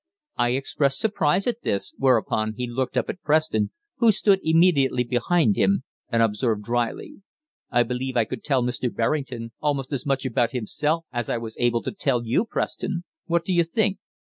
[0.35, 5.55] I expressed surprise at this, whereupon he looked up at Preston, who stood immediately behind
[5.57, 5.67] me,
[6.09, 7.21] and observed drily:
[7.69, 8.91] "I believe I could tell Mr.
[8.91, 13.45] Berrington almost as much about himself as I was able to tell you, Preston; what
[13.45, 13.99] do you think?"